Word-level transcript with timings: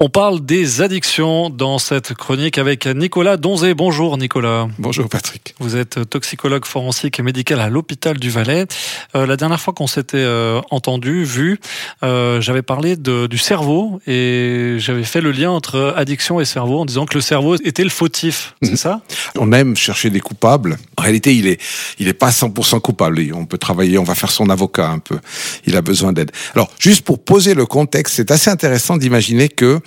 On 0.00 0.08
parle 0.08 0.44
des 0.44 0.82
addictions 0.82 1.50
dans 1.50 1.78
cette 1.78 2.14
chronique 2.14 2.58
avec 2.58 2.84
Nicolas 2.86 3.36
Donzé. 3.36 3.74
Bonjour 3.74 4.18
Nicolas. 4.18 4.66
Bonjour 4.80 5.08
Patrick. 5.08 5.54
Vous 5.60 5.76
êtes 5.76 6.10
toxicologue 6.10 6.64
forensique 6.64 7.20
et 7.20 7.22
médical 7.22 7.60
à 7.60 7.68
l'hôpital 7.68 8.18
du 8.18 8.28
Valais. 8.28 8.66
Euh, 9.14 9.24
la 9.24 9.36
dernière 9.36 9.60
fois 9.60 9.72
qu'on 9.72 9.86
s'était 9.86 10.16
euh, 10.16 10.60
entendu, 10.72 11.22
vu, 11.22 11.60
euh, 12.02 12.40
j'avais 12.40 12.62
parlé 12.62 12.96
de, 12.96 13.28
du 13.28 13.38
cerveau 13.38 14.00
et 14.08 14.78
j'avais 14.78 15.04
fait 15.04 15.20
le 15.20 15.30
lien 15.30 15.52
entre 15.52 15.94
addiction 15.96 16.40
et 16.40 16.44
cerveau 16.44 16.80
en 16.80 16.86
disant 16.86 17.06
que 17.06 17.14
le 17.14 17.20
cerveau 17.20 17.54
était 17.54 17.84
le 17.84 17.88
fautif. 17.88 18.56
C'est 18.62 18.74
ça? 18.74 19.00
On 19.38 19.52
aime 19.52 19.76
chercher 19.76 20.10
des 20.10 20.20
coupables. 20.20 20.76
En 21.04 21.08
réalité, 21.08 21.36
il 21.36 21.46
est, 21.46 21.60
il 21.98 22.08
est 22.08 22.14
pas 22.14 22.30
100% 22.30 22.80
coupable. 22.80 23.20
On 23.34 23.44
peut 23.44 23.58
travailler, 23.58 23.98
on 23.98 24.04
va 24.04 24.14
faire 24.14 24.30
son 24.30 24.48
avocat 24.48 24.88
un 24.88 25.00
peu. 25.00 25.18
Il 25.66 25.76
a 25.76 25.82
besoin 25.82 26.14
d'aide. 26.14 26.30
Alors, 26.54 26.70
juste 26.78 27.02
pour 27.02 27.22
poser 27.22 27.52
le 27.52 27.66
contexte, 27.66 28.14
c'est 28.14 28.30
assez 28.30 28.48
intéressant 28.48 28.96
d'imaginer 28.96 29.50
que 29.50 29.80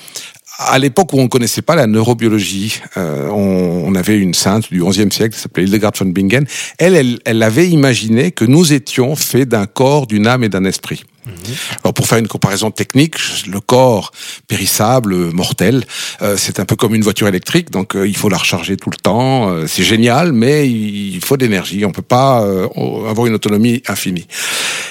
à 0.59 0.77
l'époque 0.77 1.13
où 1.13 1.17
on 1.17 1.23
ne 1.23 1.27
connaissait 1.27 1.63
pas 1.63 1.75
la 1.75 1.87
neurobiologie, 1.87 2.81
euh, 2.97 3.29
on, 3.29 3.85
on, 3.87 3.95
avait 3.95 4.19
une 4.19 4.35
sainte 4.35 4.69
du 4.71 4.83
XIe 4.83 5.11
siècle 5.11 5.33
qui 5.33 5.41
s'appelait 5.41 5.63
Hildegard 5.63 5.93
von 5.97 6.05
Bingen. 6.05 6.45
Elle, 6.77 6.95
elle, 6.95 7.17
elle 7.25 7.41
avait 7.41 7.67
imaginé 7.67 8.29
que 8.29 8.45
nous 8.45 8.71
étions 8.71 9.15
faits 9.15 9.49
d'un 9.49 9.65
corps, 9.65 10.05
d'une 10.05 10.27
âme 10.27 10.43
et 10.43 10.49
d'un 10.49 10.65
esprit. 10.65 11.03
Mhm. 11.27 11.55
Alors 11.83 11.93
pour 11.93 12.07
faire 12.07 12.17
une 12.17 12.27
comparaison 12.27 12.71
technique, 12.71 13.15
le 13.47 13.59
corps 13.59 14.11
périssable, 14.47 15.15
mortel, 15.33 15.85
euh, 16.21 16.37
c'est 16.37 16.59
un 16.59 16.65
peu 16.65 16.75
comme 16.75 16.95
une 16.95 17.03
voiture 17.03 17.27
électrique, 17.27 17.69
donc 17.69 17.95
euh, 17.95 18.07
il 18.07 18.15
faut 18.15 18.29
la 18.29 18.37
recharger 18.37 18.77
tout 18.77 18.89
le 18.89 18.97
temps. 18.97 19.49
Euh, 19.49 19.67
c'est 19.67 19.83
génial, 19.83 20.31
mais 20.31 20.69
il 20.69 21.19
faut 21.23 21.37
d'énergie. 21.37 21.85
On 21.85 21.91
peut 21.91 22.01
pas 22.01 22.43
euh, 22.43 22.67
avoir 23.09 23.27
une 23.27 23.33
autonomie 23.33 23.83
infinie. 23.87 24.27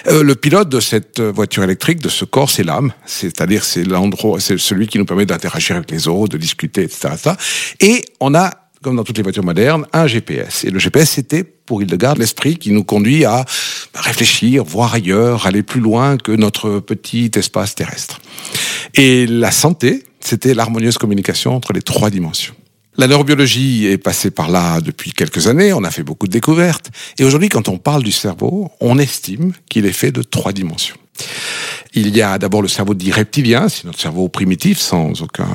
Euh, 0.09 0.23
le 0.23 0.35
pilote 0.35 0.69
de 0.69 0.81
cette 0.81 1.21
voiture 1.21 1.65
électrique, 1.65 2.01
de 2.01 2.09
ce 2.09 2.25
corps, 2.25 2.51
c'est 2.51 2.65
l'âme, 2.65 2.93
c'est-à-dire 3.07 3.65
c'est 3.65 3.85
l'endroit, 3.85 4.39
c'est 4.41 4.59
celui 4.59 4.87
qui 4.87 4.99
nous 4.99 5.07
permet 5.07 5.27
d'interagir 5.27 5.77
avec 5.77 5.91
les 5.91 6.07
autres, 6.07 6.33
de 6.35 6.39
discuter, 6.39 6.83
etc., 6.83 7.09
etc. 7.15 7.35
Et 7.81 8.05
on 8.21 8.35
a 8.35 8.53
comme 8.83 8.95
dans 8.95 9.03
toutes 9.03 9.17
les 9.17 9.25
voitures 9.25 9.43
modernes, 9.43 9.85
un 9.93 10.07
GPS. 10.07 10.65
Et 10.65 10.71
le 10.71 10.79
GPS, 10.79 11.11
c'était, 11.11 11.43
pour 11.43 11.83
Hildegard, 11.83 12.15
l'esprit 12.15 12.57
qui 12.57 12.71
nous 12.71 12.85
conduit 12.85 13.25
à 13.25 13.45
réfléchir, 13.97 14.65
voir 14.65 14.95
ailleurs, 14.95 15.47
aller 15.47 15.63
plus 15.63 15.81
loin 15.81 16.17
que 16.17 16.33
notre 16.33 16.81
petit 16.81 17.31
espace 17.35 17.75
terrestre. 17.75 18.21
Et 18.95 19.27
la 19.27 19.51
santé, 19.51 20.05
c'était 20.21 20.55
l'harmonieuse 20.55 20.99
communication 20.99 21.55
entre 21.55 21.73
les 21.73 21.83
trois 21.83 22.11
dimensions. 22.11 22.55
La 22.99 23.07
neurobiologie 23.07 23.87
est 23.87 23.99
passée 23.99 24.31
par 24.31 24.49
là 24.49 24.81
depuis 24.81 25.13
quelques 25.13 25.49
années, 25.49 25.73
on 25.75 25.85
a 25.85 25.91
fait 25.91 26.03
beaucoup 26.03 26.27
de 26.27 26.33
découvertes, 26.33 26.91
et 27.19 27.25
aujourd'hui 27.25 27.51
quand 27.51 27.69
on 27.69 27.77
parle 27.77 28.03
du 28.03 28.13
cerveau, 28.13 28.71
on 28.81 28.99
estime 28.99 29.53
qu'il 29.69 29.85
est 29.85 29.93
fait 29.93 30.13
de 30.13 30.23
trois 30.23 30.53
dimensions. 30.53 30.97
Il 31.93 32.17
y 32.17 32.23
a 32.23 32.39
d'abord 32.39 32.63
le 32.63 32.69
cerveau 32.69 32.95
dit 32.95 33.13
reptilien, 33.13 33.69
c'est 33.69 33.85
notre 33.85 34.01
cerveau 34.01 34.29
primitif, 34.29 34.79
sans 34.79 35.21
aucun 35.23 35.49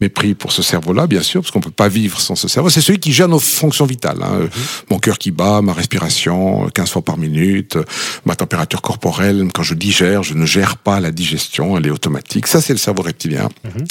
mépris 0.00 0.34
pour 0.34 0.52
ce 0.52 0.62
cerveau-là, 0.62 1.06
bien 1.06 1.22
sûr, 1.22 1.42
parce 1.42 1.50
qu'on 1.50 1.60
peut 1.60 1.70
pas 1.70 1.88
vivre 1.88 2.20
sans 2.20 2.34
ce 2.34 2.48
cerveau. 2.48 2.70
C'est 2.70 2.80
celui 2.80 2.98
qui 2.98 3.12
gère 3.12 3.28
nos 3.28 3.38
fonctions 3.38 3.86
vitales. 3.86 4.22
Hein. 4.22 4.40
Mm-hmm. 4.44 4.84
Mon 4.90 4.98
cœur 4.98 5.18
qui 5.18 5.30
bat, 5.30 5.62
ma 5.62 5.72
respiration, 5.72 6.68
15 6.74 6.90
fois 6.90 7.02
par 7.02 7.18
minute, 7.18 7.78
ma 8.24 8.36
température 8.36 8.82
corporelle. 8.82 9.48
Quand 9.52 9.62
je 9.62 9.74
digère, 9.74 10.22
je 10.22 10.34
ne 10.34 10.46
gère 10.46 10.76
pas 10.76 11.00
la 11.00 11.10
digestion, 11.10 11.76
elle 11.76 11.86
est 11.86 11.90
automatique. 11.90 12.46
Ça, 12.46 12.60
c'est 12.60 12.72
le 12.72 12.78
cerveau 12.78 13.02
reptilien. 13.02 13.48
Mm-hmm. 13.64 13.86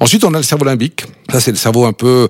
Ensuite, 0.00 0.24
on 0.24 0.34
a 0.34 0.38
le 0.38 0.44
cerveau 0.44 0.64
limbique. 0.64 1.04
Ça, 1.30 1.40
c'est 1.40 1.52
le 1.52 1.56
cerveau 1.56 1.84
un 1.84 1.92
peu... 1.92 2.28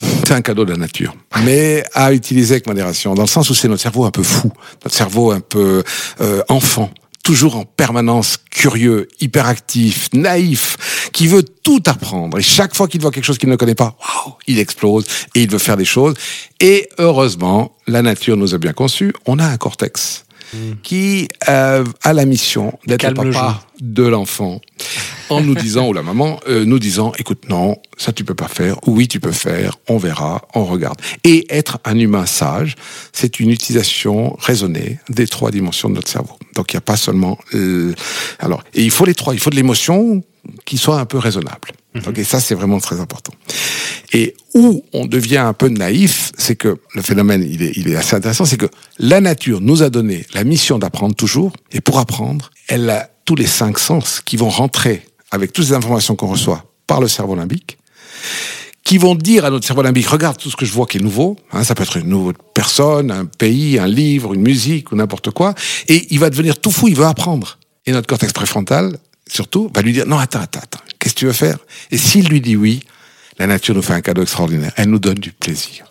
C'est 0.00 0.34
un 0.34 0.42
cadeau 0.42 0.64
de 0.64 0.70
la 0.70 0.76
nature, 0.76 1.16
mais 1.42 1.82
à 1.92 2.12
utiliser 2.12 2.54
avec 2.54 2.68
modération, 2.68 3.16
dans 3.16 3.22
le 3.22 3.28
sens 3.28 3.50
où 3.50 3.54
c'est 3.54 3.66
notre 3.66 3.82
cerveau 3.82 4.04
un 4.04 4.12
peu 4.12 4.22
fou, 4.22 4.52
notre 4.84 4.94
cerveau 4.94 5.32
un 5.32 5.40
peu 5.40 5.82
euh, 6.20 6.40
enfant, 6.48 6.92
toujours 7.28 7.56
en 7.56 7.66
permanence 7.66 8.38
curieux, 8.50 9.06
hyperactif, 9.20 10.08
naïf, 10.14 11.10
qui 11.12 11.26
veut 11.26 11.42
tout 11.42 11.82
apprendre. 11.84 12.38
Et 12.38 12.42
chaque 12.42 12.74
fois 12.74 12.88
qu'il 12.88 13.02
voit 13.02 13.10
quelque 13.10 13.26
chose 13.26 13.36
qu'il 13.36 13.50
ne 13.50 13.56
connaît 13.56 13.74
pas, 13.74 13.98
waouh, 14.00 14.36
il 14.46 14.58
explose 14.58 15.04
et 15.34 15.42
il 15.42 15.50
veut 15.50 15.58
faire 15.58 15.76
des 15.76 15.84
choses. 15.84 16.14
Et 16.58 16.88
heureusement, 16.96 17.76
la 17.86 18.00
nature 18.00 18.38
nous 18.38 18.54
a 18.54 18.58
bien 18.58 18.72
conçus. 18.72 19.12
On 19.26 19.38
a 19.38 19.44
un 19.44 19.58
cortex 19.58 20.24
mmh. 20.54 20.58
qui 20.82 21.28
euh, 21.50 21.84
a 22.02 22.14
la 22.14 22.24
mission 22.24 22.78
d'être 22.86 23.06
le 23.06 23.12
papa 23.12 23.62
de 23.78 24.04
l'enfant 24.04 24.62
en 25.28 25.42
nous 25.42 25.54
disant, 25.54 25.88
ou 25.88 25.92
la 25.92 26.02
maman, 26.02 26.40
euh, 26.48 26.64
nous 26.64 26.78
disant, 26.78 27.12
écoute, 27.18 27.46
non, 27.50 27.76
ça 27.98 28.14
tu 28.14 28.24
peux 28.24 28.34
pas 28.34 28.48
faire, 28.48 28.76
oui 28.86 29.06
tu 29.06 29.20
peux 29.20 29.32
faire, 29.32 29.76
on 29.86 29.98
verra, 29.98 30.48
on 30.54 30.64
regarde. 30.64 30.98
Et 31.24 31.46
être 31.54 31.78
un 31.84 31.98
humain 31.98 32.24
sage, 32.24 32.76
c'est 33.12 33.38
une 33.38 33.50
utilisation 33.50 34.34
raisonnée 34.40 34.98
des 35.10 35.26
trois 35.26 35.50
dimensions 35.50 35.90
de 35.90 35.96
notre 35.96 36.08
cerveau. 36.08 36.38
Donc 36.58 36.72
il 36.72 36.76
n'y 36.76 36.84
a 36.86 36.88
pas 36.92 36.96
seulement... 36.96 37.38
Euh, 37.54 37.94
alors, 38.40 38.64
et 38.74 38.82
il 38.82 38.90
faut 38.90 39.04
les 39.04 39.14
trois, 39.14 39.32
il 39.32 39.40
faut 39.40 39.50
de 39.50 39.54
l'émotion 39.62 40.24
qui 40.64 40.76
soit 40.76 40.98
un 40.98 41.06
peu 41.12 41.18
raisonnable. 41.28 41.68
Mm 41.94 42.00
-hmm. 42.00 42.20
Et 42.20 42.24
ça, 42.24 42.38
c'est 42.40 42.56
vraiment 42.60 42.80
très 42.80 42.98
important. 43.04 43.34
Et 44.20 44.26
où 44.60 44.66
on 45.00 45.04
devient 45.16 45.44
un 45.52 45.56
peu 45.62 45.68
naïf, 45.68 46.14
c'est 46.44 46.58
que 46.62 46.70
le 46.98 47.02
phénomène, 47.10 47.42
il 47.54 47.60
est, 47.66 47.72
il 47.80 47.86
est 47.90 47.98
assez 48.02 48.16
intéressant, 48.20 48.44
c'est 48.50 48.60
que 48.64 48.70
la 49.12 49.20
nature 49.30 49.60
nous 49.68 49.80
a 49.86 49.88
donné 49.98 50.18
la 50.38 50.44
mission 50.52 50.76
d'apprendre 50.82 51.14
toujours, 51.24 51.52
et 51.76 51.80
pour 51.86 51.96
apprendre, 52.04 52.44
elle 52.72 52.86
a 52.98 53.00
tous 53.26 53.36
les 53.42 53.50
cinq 53.60 53.74
sens 53.90 54.06
qui 54.26 54.36
vont 54.42 54.52
rentrer 54.62 54.96
avec 55.36 55.48
toutes 55.54 55.66
les 55.68 55.76
informations 55.80 56.14
qu'on 56.18 56.32
reçoit 56.36 56.60
par 56.90 57.00
le 57.04 57.08
cerveau 57.16 57.34
limbique, 57.40 57.72
qui 58.88 58.96
vont 58.96 59.14
dire 59.14 59.44
à 59.44 59.50
notre 59.50 59.66
cerveau 59.66 59.82
limbique, 59.82 60.08
regarde 60.08 60.38
tout 60.38 60.48
ce 60.48 60.56
que 60.56 60.64
je 60.64 60.72
vois 60.72 60.86
qui 60.86 60.96
est 60.96 61.02
nouveau, 61.02 61.36
hein, 61.52 61.62
ça 61.62 61.74
peut 61.74 61.82
être 61.82 61.98
une 61.98 62.08
nouvelle 62.08 62.36
personne, 62.54 63.10
un 63.10 63.26
pays, 63.26 63.78
un 63.78 63.86
livre, 63.86 64.32
une 64.32 64.40
musique 64.40 64.92
ou 64.92 64.96
n'importe 64.96 65.30
quoi, 65.30 65.54
et 65.88 66.06
il 66.08 66.18
va 66.18 66.30
devenir 66.30 66.58
tout 66.58 66.70
fou, 66.70 66.88
il 66.88 66.96
veut 66.96 67.04
apprendre. 67.04 67.58
Et 67.84 67.92
notre 67.92 68.06
cortex 68.06 68.32
préfrontal, 68.32 68.96
surtout, 69.28 69.70
va 69.74 69.82
lui 69.82 69.92
dire, 69.92 70.06
non, 70.06 70.16
attends, 70.16 70.40
attends, 70.40 70.60
attends, 70.62 70.80
qu'est-ce 70.98 71.12
que 71.12 71.18
tu 71.18 71.26
veux 71.26 71.34
faire? 71.34 71.58
Et 71.90 71.98
s'il 71.98 72.28
lui 72.28 72.40
dit 72.40 72.56
oui, 72.56 72.80
la 73.38 73.46
nature 73.46 73.74
nous 73.74 73.82
fait 73.82 73.92
un 73.92 74.00
cadeau 74.00 74.22
extraordinaire, 74.22 74.72
elle 74.76 74.88
nous 74.88 74.98
donne 74.98 75.18
du 75.18 75.32
plaisir, 75.32 75.84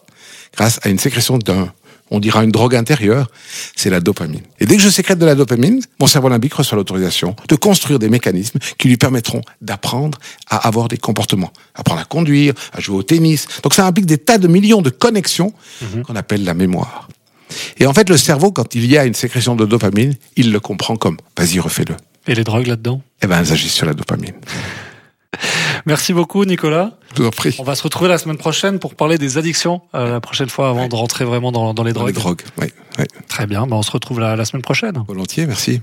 grâce 0.56 0.80
à 0.81 0.90
une 0.90 0.97
sécrétion 0.97 1.38
d'un 1.38 1.72
on 2.12 2.19
dira 2.19 2.44
une 2.44 2.51
drogue 2.51 2.75
intérieure, 2.75 3.29
c'est 3.75 3.90
la 3.90 4.00
dopamine. 4.00 4.41
Et 4.59 4.66
dès 4.66 4.75
que 4.75 4.81
je 4.81 4.90
sécrète 4.90 5.19
de 5.19 5.25
la 5.25 5.35
dopamine, 5.35 5.81
mon 6.00 6.07
cerveau 6.07 6.29
limbique 6.29 6.53
reçoit 6.53 6.78
l'autorisation 6.78 7.35
de 7.47 7.56
construire 7.56 8.00
des 8.00 8.09
mécanismes 8.09 8.59
qui 8.78 8.88
lui 8.88 8.97
permettront 8.97 9.41
d'apprendre 9.62 10.18
à 10.50 10.68
avoir 10.68 10.88
des 10.88 10.97
comportements, 10.97 11.51
apprendre 11.75 12.01
à 12.01 12.06
conduire, 12.06 12.53
à 12.73 12.79
jouer 12.79 12.97
au 12.97 13.03
tennis. 13.03 13.47
Donc 13.63 13.73
ça 13.73 13.85
implique 13.85 14.06
des 14.06 14.18
tas 14.18 14.38
de 14.38 14.47
millions 14.47 14.81
de 14.81 14.90
connexions 14.90 15.53
mmh. 15.81 16.01
qu'on 16.03 16.16
appelle 16.16 16.44
la 16.44 16.53
mémoire. 16.53 17.07
Et 17.78 17.85
en 17.85 17.94
fait, 17.94 18.09
le 18.09 18.18
cerveau, 18.18 18.51
quand 18.51 18.75
il 18.75 18.85
y 18.85 18.97
a 18.97 19.06
une 19.06 19.13
sécrétion 19.13 19.56
de 19.56 19.66
dopamine, 19.66 20.16
il 20.35 20.51
le 20.51 20.59
comprend 20.59 20.95
comme 20.95 21.18
vas-y, 21.38 21.59
refais-le. 21.59 21.95
Et 22.28 22.35
les 22.35 22.44
drogues 22.44 22.68
là-dedans? 22.68 23.01
Eh 23.22 23.28
ben, 23.28 23.39
elles 23.39 23.53
agissent 23.53 23.74
sur 23.74 23.85
la 23.85 23.94
dopamine. 23.94 24.34
Merci 25.88 26.12
beaucoup, 26.12 26.44
Nicolas. 26.44 26.92
Je 27.16 27.22
vous 27.22 27.28
en 27.30 27.31
prie. 27.31 27.56
On 27.59 27.64
va 27.64 27.74
se 27.74 27.81
retrouver 27.81 28.09
la 28.09 28.18
semaine 28.18 28.38
prochaine 28.38 28.78
pour 28.78 28.94
parler 28.94 29.18
des 29.18 29.38
addictions, 29.38 29.81
euh, 29.96 30.12
la 30.12 30.20
prochaine 30.20 30.50
fois 30.50 30.68
avant 30.68 30.81
ouais. 30.81 30.90
de 30.90 30.96
rentrer 30.96 31.24
vraiment 31.24 31.53
dans, 31.53 31.74
dans 31.74 31.84
les 31.86 31.94
dans 31.94 32.02
drogues. 32.02 32.14
Les 32.14 32.22
drogues, 32.22 32.42
oui. 32.62 32.68
oui. 33.00 33.06
Très 33.30 33.48
bien, 33.48 33.66
ben 33.66 33.78
on 33.78 33.81
se 33.84 33.92
retrouve 33.92 34.20
la, 34.20 34.36
la 34.36 34.44
semaine 34.44 34.64
prochaine. 34.64 35.02
Volontiers, 35.08 35.46
merci. 35.46 35.75